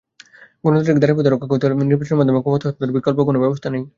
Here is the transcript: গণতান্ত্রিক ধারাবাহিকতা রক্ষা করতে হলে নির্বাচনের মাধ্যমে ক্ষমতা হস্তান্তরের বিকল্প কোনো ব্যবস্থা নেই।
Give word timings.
গণতান্ত্রিক 0.63 0.97
ধারাবাহিকতা 1.03 1.31
রক্ষা 1.31 1.49
করতে 1.51 1.63
হলে 1.65 1.75
নির্বাচনের 1.89 2.17
মাধ্যমে 2.19 2.41
ক্ষমতা 2.43 2.55
হস্তান্তরের 2.65 2.95
বিকল্প 2.97 3.17
কোনো 3.27 3.37
ব্যবস্থা 3.43 3.67
নেই। 3.73 3.83